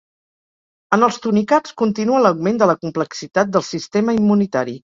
En 0.97 1.05
els 1.07 1.19
tunicats 1.25 1.75
continua 1.83 2.23
l'augment 2.25 2.59
de 2.63 2.71
la 2.73 2.77
complexitat 2.87 3.55
del 3.59 3.69
sistema 3.71 4.21
immunitari. 4.23 4.79